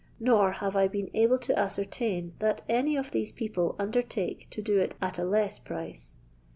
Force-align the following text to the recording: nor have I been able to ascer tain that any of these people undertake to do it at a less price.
nor 0.19 0.53
have 0.53 0.75
I 0.75 0.87
been 0.87 1.11
able 1.13 1.37
to 1.37 1.53
ascer 1.53 1.87
tain 1.87 2.33
that 2.39 2.63
any 2.67 2.95
of 2.95 3.11
these 3.11 3.31
people 3.31 3.75
undertake 3.77 4.47
to 4.49 4.59
do 4.59 4.79
it 4.79 4.95
at 4.99 5.19
a 5.19 5.23
less 5.23 5.59
price. 5.59 6.15